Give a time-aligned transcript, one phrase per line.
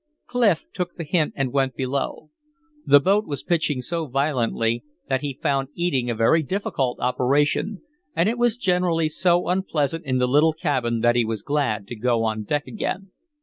[0.25, 2.31] Clif took the hint and went below.
[2.87, 7.83] The boat was pitching so violently that he found eating a very difficult operation,
[8.15, 11.95] and it was generally so unpleasant in the little cabin that he was glad to
[11.95, 13.11] go on deck again.